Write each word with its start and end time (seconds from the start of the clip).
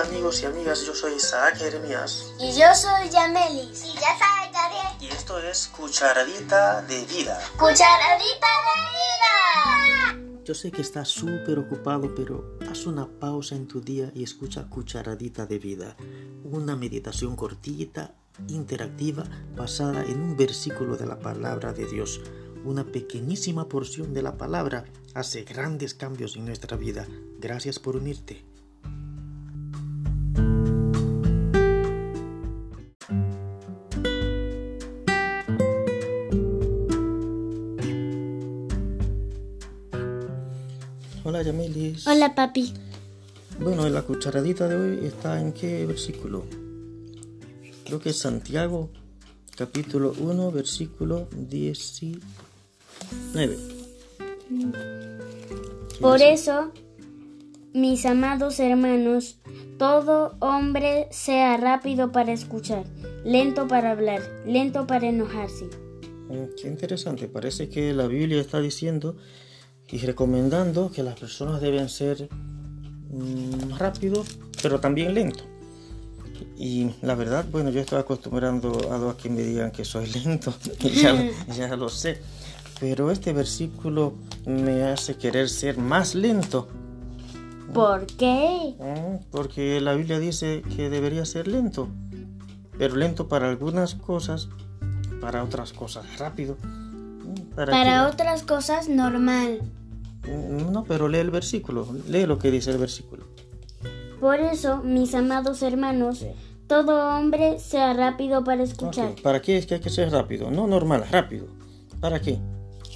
amigos 0.00 0.42
y 0.42 0.46
amigas, 0.46 0.84
yo 0.86 0.94
soy 0.94 1.14
Isaac 1.14 1.56
Jeremías 1.56 2.32
Y 2.38 2.52
yo 2.58 2.74
soy 2.74 3.08
Yamelis. 3.10 3.84
Y 3.84 3.92
ya 3.94 4.16
sabes, 4.18 4.52
Gabriel. 4.52 4.86
y 5.00 5.06
esto 5.08 5.38
es 5.38 5.68
Cucharadita 5.68 6.82
de 6.82 7.04
Vida. 7.06 7.38
Cucharadita 7.58 8.46
de 8.66 8.76
vida. 10.16 10.42
Yo 10.44 10.54
sé 10.54 10.70
que 10.70 10.82
estás 10.82 11.08
súper 11.08 11.58
ocupado, 11.58 12.14
pero 12.14 12.58
haz 12.70 12.86
una 12.86 13.06
pausa 13.06 13.54
en 13.54 13.68
tu 13.68 13.80
día 13.80 14.10
y 14.14 14.24
escucha 14.24 14.68
Cucharadita 14.68 15.46
de 15.46 15.58
Vida, 15.58 15.96
una 16.44 16.76
meditación 16.76 17.36
cortita, 17.36 18.14
interactiva, 18.48 19.24
basada 19.54 20.02
en 20.04 20.20
un 20.22 20.36
versículo 20.36 20.96
de 20.96 21.06
la 21.06 21.18
palabra 21.18 21.72
de 21.72 21.86
Dios. 21.86 22.20
Una 22.64 22.84
pequeñísima 22.84 23.68
porción 23.68 24.12
de 24.14 24.22
la 24.22 24.36
palabra 24.38 24.84
hace 25.14 25.42
grandes 25.44 25.94
cambios 25.94 26.36
en 26.36 26.46
nuestra 26.46 26.76
vida. 26.76 27.06
Gracias 27.38 27.78
por 27.78 27.96
unirte. 27.96 28.49
Hola 42.06 42.34
papi. 42.36 42.72
Bueno, 43.58 43.88
la 43.88 44.02
cucharadita 44.02 44.68
de 44.68 44.76
hoy 44.76 45.04
está 45.04 45.40
en 45.40 45.52
qué 45.52 45.84
versículo? 45.84 46.46
Creo 47.84 47.98
que 47.98 48.10
es 48.10 48.18
Santiago, 48.18 48.90
capítulo 49.56 50.14
1, 50.16 50.52
versículo 50.52 51.28
19. 51.32 52.20
Por 56.00 56.22
eso, 56.22 56.70
mis 57.74 58.06
amados 58.06 58.60
hermanos, 58.60 59.40
todo 59.76 60.36
hombre 60.38 61.08
sea 61.10 61.56
rápido 61.56 62.12
para 62.12 62.32
escuchar, 62.32 62.84
lento 63.24 63.66
para 63.66 63.90
hablar, 63.90 64.22
lento 64.46 64.86
para 64.86 65.08
enojarse. 65.08 65.64
Mm, 66.28 66.54
Qué 66.60 66.68
interesante, 66.68 67.26
parece 67.26 67.68
que 67.68 67.92
la 67.92 68.06
Biblia 68.06 68.40
está 68.40 68.60
diciendo 68.60 69.16
y 69.92 69.98
recomendando 69.98 70.90
que 70.90 71.02
las 71.02 71.18
personas 71.18 71.60
deben 71.60 71.88
ser 71.88 72.28
mm, 73.10 73.76
rápidos, 73.78 74.38
pero 74.62 74.80
también 74.80 75.14
lentos. 75.14 75.44
Y 76.56 76.90
la 77.02 77.14
verdad, 77.14 77.44
bueno, 77.50 77.70
yo 77.70 77.80
estoy 77.80 77.98
acostumbrando 77.98 78.78
a, 78.90 79.10
a 79.10 79.16
que 79.16 79.28
me 79.28 79.42
digan 79.42 79.70
que 79.70 79.84
soy 79.84 80.06
lento, 80.24 80.54
ya, 80.80 81.30
ya 81.56 81.76
lo 81.76 81.88
sé. 81.88 82.20
Pero 82.78 83.10
este 83.10 83.32
versículo 83.32 84.14
me 84.46 84.84
hace 84.84 85.16
querer 85.16 85.50
ser 85.50 85.76
más 85.76 86.14
lento, 86.14 86.68
¿Por 87.72 88.06
qué? 88.06 88.74
Mm, 88.78 89.30
porque 89.30 89.80
la 89.80 89.94
Biblia 89.94 90.18
dice 90.18 90.62
que 90.74 90.90
debería 90.90 91.24
ser 91.24 91.46
lento, 91.46 91.88
pero 92.76 92.96
lento 92.96 93.28
para 93.28 93.48
algunas 93.48 93.94
cosas, 93.94 94.48
para 95.20 95.44
otras 95.44 95.72
cosas 95.72 96.18
rápido. 96.18 96.56
Mm, 96.62 97.54
¿Para 97.54 98.08
otras 98.08 98.42
cosas, 98.42 98.88
normal. 98.88 99.60
Mm, 100.26 100.72
No, 100.72 100.84
pero 100.84 101.08
lee 101.08 101.18
el 101.18 101.30
versículo, 101.30 101.86
lee 102.08 102.26
lo 102.26 102.38
que 102.38 102.50
dice 102.50 102.70
el 102.70 102.78
versículo. 102.78 103.24
Por 104.20 104.38
eso, 104.38 104.82
mis 104.82 105.14
amados 105.14 105.62
hermanos, 105.62 106.24
todo 106.66 107.16
hombre 107.16 107.58
sea 107.58 107.94
rápido 107.94 108.44
para 108.44 108.62
escuchar, 108.62 109.14
¿Para 109.22 109.40
qué 109.40 109.56
es 109.56 109.66
que 109.66 109.74
hay 109.74 109.80
que 109.80 109.90
ser 109.90 110.10
rápido? 110.12 110.50
No 110.50 110.66
normal, 110.66 111.06
rápido. 111.10 111.46
¿Para 112.00 112.20
qué? 112.20 112.38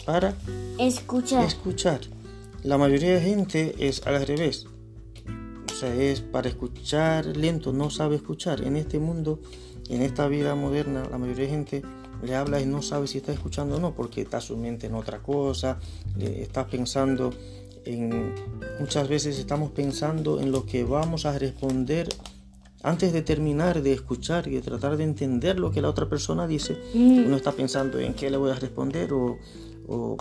Para 0.05 0.35
escuchar. 0.79 1.45
escuchar. 1.45 2.01
La 2.63 2.79
mayoría 2.79 3.15
de 3.15 3.21
gente 3.21 3.75
es 3.79 4.07
al 4.07 4.25
revés. 4.27 4.67
O 5.71 5.75
sea, 5.75 5.95
es 5.95 6.21
para 6.21 6.49
escuchar 6.49 7.27
lento, 7.37 7.73
no 7.73 7.91
sabe 7.91 8.17
escuchar. 8.17 8.63
En 8.63 8.77
este 8.77 8.99
mundo, 8.99 9.41
en 9.89 10.03
esta 10.03 10.29
vida 10.29 10.55
moderna, 10.55 11.03
la 11.11 11.19
mayoría 11.19 11.45
de 11.47 11.51
gente 11.51 11.83
le 12.25 12.35
habla 12.35 12.61
y 12.61 12.67
no 12.67 12.83
sabe 12.83 13.07
si 13.07 13.19
está 13.19 13.33
escuchando 13.33 13.77
o 13.77 13.81
no, 13.81 13.95
porque 13.95 14.23
está 14.23 14.41
su 14.41 14.57
mente 14.57 14.87
en 14.87 14.95
otra 14.95 15.23
cosa, 15.23 15.79
le 16.17 16.43
está 16.43 16.67
pensando 16.67 17.33
en... 17.85 18.35
Muchas 18.81 19.09
veces 19.09 19.39
estamos 19.39 19.71
pensando 19.71 20.41
en 20.41 20.51
lo 20.51 20.67
que 20.67 20.85
vamos 20.85 21.27
a 21.27 21.39
responder 21.39 22.09
antes 22.83 23.13
de 23.13 23.23
terminar 23.23 23.83
de 23.83 23.93
escuchar 23.93 24.47
y 24.49 24.53
de 24.53 24.61
tratar 24.61 24.97
de 24.97 25.05
entender 25.05 25.59
lo 25.59 25.71
que 25.71 25.81
la 25.81 25.89
otra 25.89 26.09
persona 26.09 26.47
dice. 26.47 26.77
Uno 26.95 27.37
está 27.37 27.53
pensando 27.53 27.99
en 27.99 28.15
qué 28.15 28.31
le 28.31 28.37
voy 28.37 28.51
a 28.51 28.57
responder 28.57 29.13
o, 29.13 29.39
o 29.87 30.17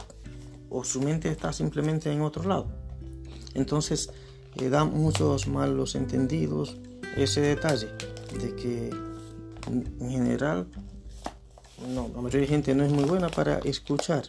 o 0.74 0.84
su 0.84 1.02
mente 1.02 1.30
está 1.30 1.54
simplemente 1.54 2.12
en 2.12 2.22
otro 2.22 2.44
lado. 2.44 2.68
Entonces 3.54 4.10
eh, 4.56 4.70
da 4.70 4.84
muchos 4.84 5.48
malos 5.48 5.94
entendidos 5.94 6.78
ese 7.16 7.42
detalle 7.42 7.90
de 8.42 8.56
que 8.56 8.90
en 9.70 10.10
general 10.10 10.68
no, 11.88 12.10
la 12.14 12.22
mayoría 12.22 12.42
de 12.42 12.48
gente 12.48 12.76
no 12.76 12.84
es 12.84 12.92
muy 12.92 13.04
buena 13.04 13.30
para 13.30 13.60
escuchar. 13.60 14.24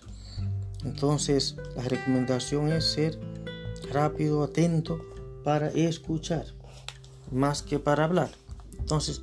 Entonces 0.85 1.57
la 1.77 1.83
recomendación 1.83 2.73
es 2.73 2.93
ser 2.93 3.19
rápido, 3.93 4.43
atento 4.43 5.01
para 5.45 5.69
escuchar, 5.69 6.47
más 7.31 7.63
que 7.63 7.79
para 7.79 8.05
hablar. 8.05 8.31
Entonces, 8.79 9.23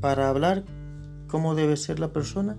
para 0.00 0.28
hablar, 0.28 0.64
¿cómo 1.28 1.54
debe 1.54 1.76
ser 1.76 2.00
la 2.00 2.12
persona? 2.12 2.56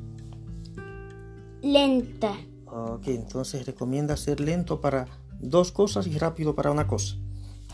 Lenta. 1.61 2.33
Ok, 2.65 3.07
entonces 3.07 3.65
recomienda 3.65 4.15
ser 4.17 4.39
lento 4.39 4.79
para 4.79 5.07
dos 5.39 5.71
cosas 5.71 6.07
y 6.07 6.17
rápido 6.17 6.55
para 6.55 6.71
una 6.71 6.87
cosa. 6.87 7.15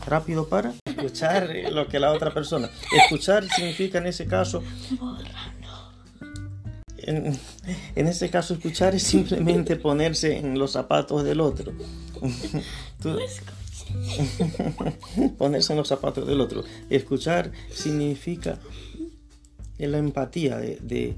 Rápido 0.06 0.48
para 0.48 0.74
escuchar 0.84 1.48
lo 1.70 1.88
que 1.88 2.00
la 2.00 2.12
otra 2.12 2.32
persona. 2.32 2.70
Escuchar 2.92 3.48
significa 3.48 3.98
en 3.98 4.06
ese 4.06 4.26
caso. 4.26 4.62
En, 7.06 7.38
en 7.96 8.06
ese 8.06 8.30
caso, 8.30 8.54
escuchar 8.54 8.94
es 8.94 9.02
simplemente 9.02 9.76
ponerse 9.76 10.38
en 10.38 10.58
los 10.58 10.72
zapatos 10.72 11.22
del 11.24 11.40
otro. 11.40 11.72
Tú- 13.02 13.18
ponerse 15.38 15.72
en 15.72 15.78
los 15.78 15.88
zapatos 15.88 16.26
del 16.26 16.40
otro. 16.40 16.64
Escuchar 16.90 17.52
significa 17.70 18.58
la 19.78 19.98
empatía 19.98 20.56
de, 20.58 20.76
de, 20.82 21.14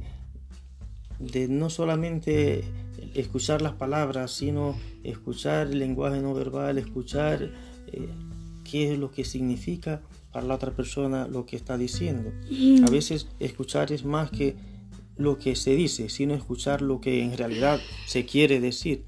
de 1.18 1.48
no 1.48 1.70
solamente 1.70 2.64
escuchar 3.14 3.62
las 3.62 3.72
palabras, 3.74 4.32
sino 4.32 4.76
escuchar 5.04 5.68
el 5.68 5.78
lenguaje 5.78 6.20
no 6.20 6.34
verbal, 6.34 6.78
escuchar 6.78 7.50
eh, 7.92 8.08
qué 8.64 8.92
es 8.92 8.98
lo 8.98 9.10
que 9.10 9.24
significa 9.24 10.02
para 10.32 10.46
la 10.46 10.54
otra 10.54 10.72
persona 10.72 11.26
lo 11.28 11.46
que 11.46 11.56
está 11.56 11.78
diciendo. 11.78 12.30
A 12.86 12.90
veces 12.90 13.26
escuchar 13.40 13.92
es 13.92 14.04
más 14.04 14.30
que 14.30 14.56
lo 15.16 15.38
que 15.38 15.56
se 15.56 15.74
dice, 15.74 16.08
sino 16.08 16.34
escuchar 16.34 16.82
lo 16.82 17.00
que 17.00 17.22
en 17.22 17.36
realidad 17.36 17.80
se 18.06 18.26
quiere 18.26 18.60
decir. 18.60 19.06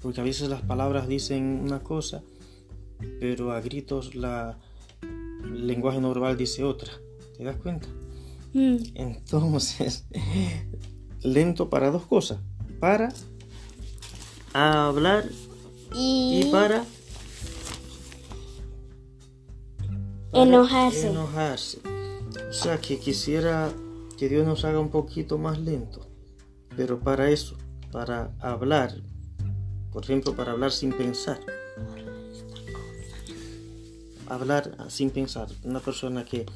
Porque 0.00 0.20
a 0.20 0.24
veces 0.24 0.48
las 0.48 0.62
palabras 0.62 1.08
dicen 1.08 1.60
una 1.62 1.80
cosa, 1.80 2.22
pero 3.20 3.52
a 3.52 3.60
gritos 3.60 4.14
la, 4.14 4.58
el 5.44 5.66
lenguaje 5.66 6.00
no 6.00 6.08
verbal 6.08 6.36
dice 6.36 6.64
otra. 6.64 6.90
¿Te 7.36 7.44
das 7.44 7.56
cuenta? 7.56 7.88
Mm. 8.52 8.76
Entonces, 8.94 10.06
lento 11.22 11.68
para 11.70 11.90
dos 11.90 12.06
cosas. 12.06 12.38
Para 12.80 13.12
hablar 14.52 15.24
Y, 15.94 16.42
y 16.46 16.50
para 16.52 16.84
enojarse. 20.32 21.08
enojarse. 21.08 21.78
O 22.50 22.52
sea 22.52 22.78
que 22.80 22.98
quisiera 22.98 23.72
que 24.24 24.30
Dios 24.30 24.46
nos 24.46 24.64
haga 24.64 24.80
un 24.80 24.88
poquito 24.88 25.36
más 25.36 25.58
lento. 25.58 26.08
Pero 26.78 26.98
para 26.98 27.28
eso, 27.28 27.58
para 27.92 28.30
hablar, 28.40 28.94
por 29.92 30.02
ejemplo, 30.02 30.34
para 30.34 30.52
hablar 30.52 30.72
sin 30.72 30.94
pensar. 30.94 31.38
Hablar 34.26 34.74
sin 34.88 35.10
pensar. 35.10 35.48
Una 35.62 35.80
persona 35.80 36.24
que 36.24 36.46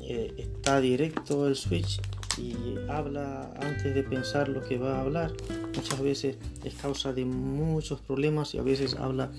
eh, 0.00 0.34
está 0.38 0.80
directo 0.80 1.44
al 1.44 1.56
switch 1.56 2.00
y 2.38 2.54
habla 2.88 3.52
antes 3.60 3.94
de 3.94 4.02
pensar 4.02 4.48
lo 4.48 4.62
que 4.62 4.78
va 4.78 4.96
a 4.96 5.00
hablar. 5.02 5.34
Muchas 5.76 6.00
veces 6.00 6.38
es 6.64 6.72
causa 6.72 7.12
de 7.12 7.26
muchos 7.26 8.00
problemas 8.00 8.54
y 8.54 8.58
a 8.58 8.62
veces 8.62 8.94
habla 8.94 9.30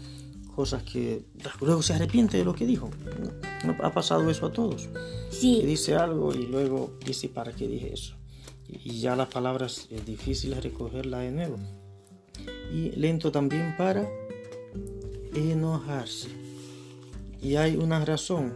cosas 0.59 0.83
que 0.83 1.23
luego 1.61 1.81
se 1.81 1.93
arrepiente 1.93 2.37
de 2.37 2.43
lo 2.43 2.53
que 2.53 2.65
dijo. 2.65 2.89
¿No 3.63 3.77
ha 3.81 3.93
pasado 3.93 4.29
eso 4.29 4.47
a 4.47 4.51
todos? 4.51 4.87
Que 4.87 5.31
Sí, 5.31 5.61
dice 5.65 5.95
algo 5.95 6.35
y 6.35 6.47
luego 6.47 6.97
dice 7.05 7.29
para 7.29 7.53
qué 7.53 7.65
dije 7.65 7.93
eso. 7.93 8.15
Y 8.67 8.99
ya 8.99 9.15
las 9.15 9.29
palabras 9.29 9.87
es 9.89 10.05
difícil 10.05 10.53
recogerlas 10.61 11.21
de 11.21 11.31
nuevo. 11.31 11.55
Y 12.73 12.91
lento 12.97 13.31
también 13.31 13.73
para 13.77 14.05
enojarse. 15.33 16.27
Y 17.41 17.55
hay 17.55 17.77
una 17.77 18.03
razón 18.03 18.53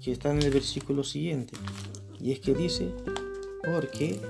que 0.00 0.12
está 0.12 0.30
en 0.30 0.40
el 0.40 0.50
versículo 0.52 1.02
siguiente. 1.02 1.54
Y 2.20 2.30
es 2.30 2.38
que 2.38 2.54
dice, 2.54 2.94
porque 3.64 4.20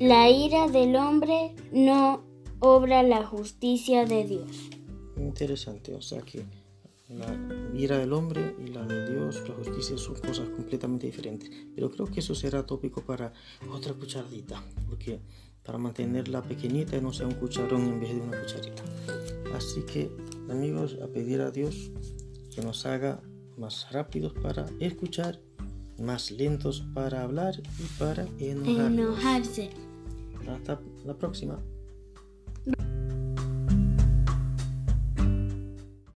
la 0.00 0.30
ira 0.30 0.66
del 0.68 0.96
hombre 0.96 1.54
no 1.72 2.24
obra 2.58 3.02
la 3.02 3.22
justicia 3.22 4.06
de 4.06 4.24
Dios. 4.24 4.70
Interesante, 5.16 5.94
o 5.94 6.02
sea 6.02 6.22
que 6.22 6.44
La 7.08 7.36
ira 7.74 7.98
del 7.98 8.12
hombre 8.14 8.56
y 8.64 8.68
la 8.68 8.86
de 8.86 9.12
Dios, 9.12 9.46
la 9.46 9.54
justicia, 9.54 9.98
son 9.98 10.14
cosas 10.14 10.48
completamente 10.48 11.06
diferentes. 11.06 11.50
Pero 11.74 11.90
creo 11.90 12.06
que 12.06 12.20
eso 12.20 12.34
será 12.34 12.64
tópico 12.64 13.02
para 13.02 13.32
otra 13.70 13.92
cucharadita, 13.92 14.64
porque 14.88 15.20
para 15.62 15.78
mantenerla 15.78 16.42
pequeñita 16.42 16.96
y 16.96 17.00
no 17.00 17.12
sea 17.12 17.26
un 17.26 17.34
cucharón 17.34 17.82
en 17.82 18.00
vez 18.00 18.14
de 18.14 18.20
una 18.20 18.40
cucharita. 18.40 18.82
Así 19.54 19.82
que, 19.82 20.10
amigos, 20.48 20.96
a 21.02 21.06
pedir 21.08 21.40
a 21.42 21.50
Dios 21.50 21.90
que 22.54 22.62
nos 22.62 22.86
haga 22.86 23.20
más 23.56 23.90
rápidos 23.92 24.32
para 24.32 24.66
escuchar, 24.80 25.40
más 25.98 26.30
lentos 26.30 26.84
para 26.94 27.22
hablar 27.22 27.60
y 27.78 27.98
para. 27.98 28.26
Enojarse. 28.38 29.70
Hasta 30.48 30.80
la 31.04 31.14
próxima. 31.14 31.62